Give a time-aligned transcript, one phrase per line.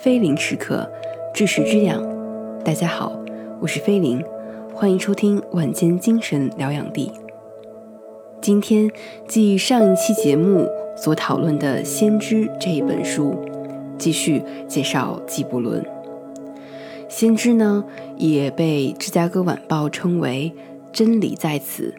[0.00, 0.88] 菲林时刻，
[1.34, 2.00] 知识之养。
[2.64, 3.20] 大家好，
[3.60, 4.22] 我是菲林，
[4.72, 7.10] 欢迎收听晚间精神疗养地。
[8.40, 8.88] 今天
[9.26, 13.34] 继上一期节目所讨论的《先知》这一本书，
[13.98, 15.82] 继续介绍纪伯伦。
[17.08, 17.84] 《先知》呢，
[18.16, 20.54] 也被芝加哥晚报称为
[20.92, 21.92] “真理在此”，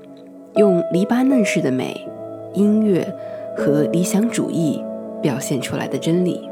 [0.55, 2.07] 用黎巴嫩式的美、
[2.53, 3.05] 音乐
[3.57, 4.81] 和理想主义
[5.21, 6.49] 表现出来的真理。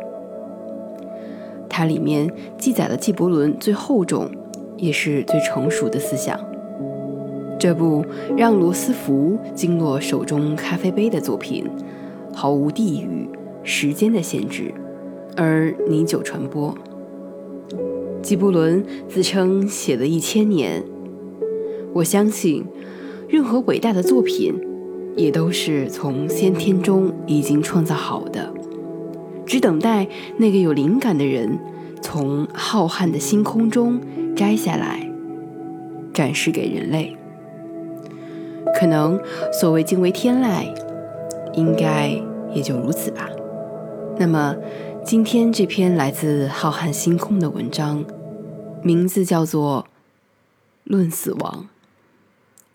[1.78, 2.27] 它里面
[2.58, 4.27] 记载了纪伯伦最厚重，
[4.77, 6.35] 也是最成熟的思想。
[7.59, 8.04] 这部
[8.35, 11.70] 让罗斯福惊落手中咖啡杯的作品，
[12.34, 13.30] 毫无地域、
[13.62, 14.73] 时间的限制，
[15.35, 16.76] 而历久传播。
[18.23, 20.84] 纪伯伦自称写了一千年，
[21.94, 22.66] 我相信，
[23.30, 24.52] 任何伟大的作品，
[25.16, 28.52] 也都是从先天中已经创造好的。
[29.47, 30.05] 只等待
[30.37, 31.57] 那个有灵感的人，
[32.01, 34.01] 从浩瀚的星空中
[34.35, 35.09] 摘下来，
[36.13, 37.15] 展示给人类。
[38.79, 39.20] 可能
[39.54, 40.71] 所谓惊为天籁，
[41.54, 42.09] 应该
[42.54, 43.29] 也就如此吧。
[44.20, 44.55] 那么，
[45.04, 48.04] 今天这篇来自浩瀚星空的文章，
[48.84, 49.87] 名字叫做
[50.84, 51.63] 《论死亡》。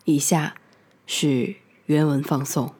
[0.05, 0.55] 以下
[1.05, 2.71] 是原文放送。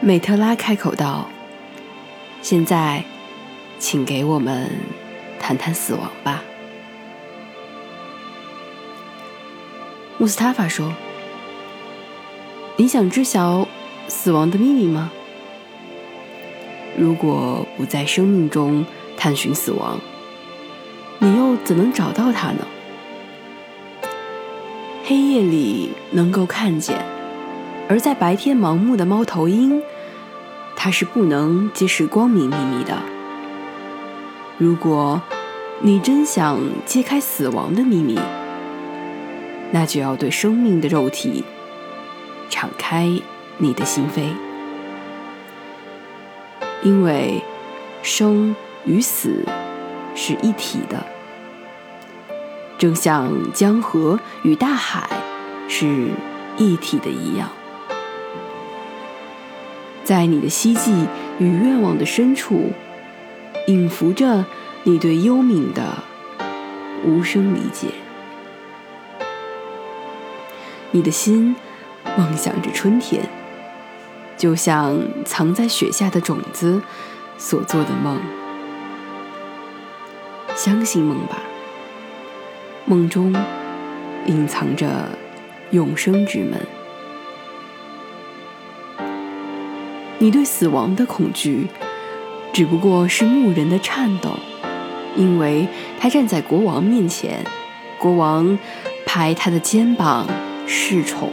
[0.00, 1.28] 美特拉开口道。
[2.48, 3.02] 现在，
[3.80, 4.70] 请给我们
[5.40, 6.44] 谈谈死亡吧。
[10.16, 10.94] 穆斯塔法说
[12.78, 13.66] ：“你想知晓
[14.06, 15.10] 死亡的秘密吗？
[16.96, 19.98] 如果不在生命中探寻死亡，
[21.18, 22.64] 你又怎能找到它呢？
[25.04, 27.04] 黑夜里能够看见，
[27.88, 29.82] 而在白天盲目的猫头鹰。”
[30.76, 32.96] 它是不能揭示光明秘密的。
[34.58, 35.20] 如果
[35.80, 38.18] 你真想揭开死亡的秘密，
[39.72, 41.44] 那就要对生命的肉体
[42.48, 43.20] 敞开
[43.58, 44.28] 你的心扉，
[46.82, 47.42] 因为
[48.02, 48.54] 生
[48.84, 49.44] 与死
[50.14, 51.04] 是一体的，
[52.78, 55.08] 正像江河与大海
[55.68, 56.10] 是
[56.56, 57.50] 一体的一样。
[60.06, 61.08] 在你的希冀
[61.40, 62.70] 与愿望的深处，
[63.66, 64.46] 隐伏着
[64.84, 65.98] 你对幽冥的
[67.04, 67.88] 无声理解。
[70.92, 71.56] 你的心
[72.16, 73.28] 梦想着春天，
[74.36, 76.80] 就像藏在雪下的种子
[77.36, 78.20] 所做的梦。
[80.54, 81.42] 相信梦吧，
[82.84, 83.34] 梦中
[84.26, 84.86] 隐藏着
[85.72, 86.60] 永生之门。
[90.18, 91.66] 你对死亡的恐惧，
[92.52, 94.30] 只不过是牧人的颤抖，
[95.14, 95.68] 因为
[96.00, 97.44] 他站在国王面前，
[97.98, 98.58] 国王
[99.04, 100.26] 拍他的肩膀
[100.66, 101.30] 示宠。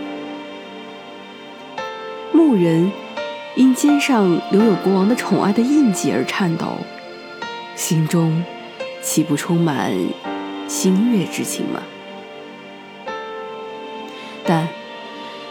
[2.33, 2.91] 牧人
[3.55, 6.77] 因肩上留有国王的宠爱的印记而颤抖，
[7.75, 8.43] 心中
[9.01, 9.93] 岂不充满
[10.67, 11.81] 欣悦之情吗？
[14.45, 14.67] 但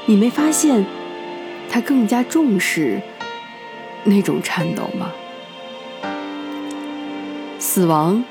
[0.05, 0.85] 你没发现，
[1.71, 3.01] 他更加重视。
[4.05, 5.13] 那种颤抖吗？
[7.59, 8.25] 死亡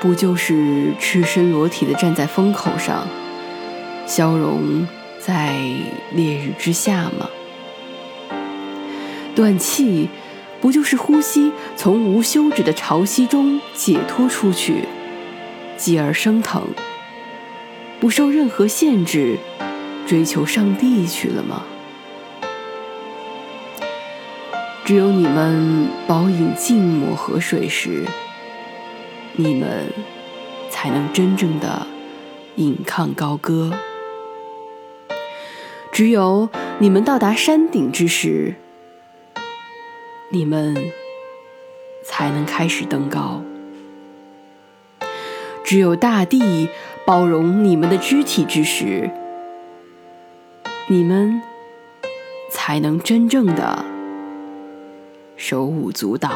[0.00, 3.06] 不就是赤身裸体的站在风口上，
[4.06, 4.86] 消融
[5.18, 5.54] 在
[6.12, 7.28] 烈日之下吗？
[9.34, 10.08] 断气
[10.60, 14.84] 不就是呼吸从无休止的潮汐中解脱出去，
[15.76, 16.62] 继而升腾，
[17.98, 19.38] 不受任何限制，
[20.06, 21.62] 追求上帝去了吗？
[24.90, 28.04] 只有你们饱饮静默河水时，
[29.36, 29.86] 你们
[30.68, 31.86] 才能真正的
[32.56, 33.70] 引吭高歌；
[35.92, 36.48] 只有
[36.80, 38.56] 你们到达山顶之时，
[40.30, 40.74] 你们
[42.04, 43.44] 才能开始登高；
[45.62, 46.68] 只有大地
[47.06, 49.08] 包容你们的肢体之时，
[50.88, 51.40] 你们
[52.50, 53.84] 才能真正的。
[55.40, 56.30] 手舞足蹈。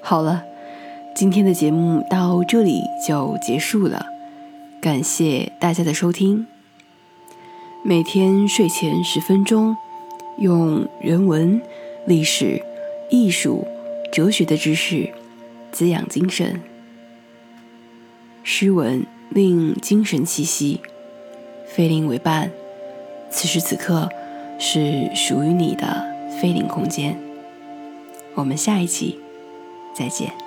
[0.00, 0.42] 好了，
[1.14, 4.06] 今天的节目到这里就结束了，
[4.80, 6.46] 感谢大家的收听。
[7.84, 9.76] 每天睡前十分钟，
[10.38, 11.60] 用人文、
[12.06, 12.62] 历史、
[13.10, 13.68] 艺术、
[14.10, 15.12] 哲学的知识
[15.70, 16.62] 滋养精神，
[18.42, 20.80] 诗文令精神气息，
[21.66, 22.50] 非灵为伴。
[23.28, 24.08] 此时此刻。
[24.58, 26.06] 是属于你的
[26.40, 27.16] 菲林空间。
[28.34, 29.18] 我们下一期
[29.94, 30.45] 再见。